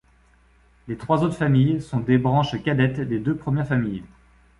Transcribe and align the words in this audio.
Les 0.87 0.97
trois 0.97 1.23
autres 1.23 1.35
familles 1.37 1.79
sont 1.79 1.99
des 1.99 2.17
branches 2.17 2.59
cadettes 2.63 3.01
des 3.01 3.19
deux 3.19 3.35
premières 3.37 3.67
familles. 3.67 4.01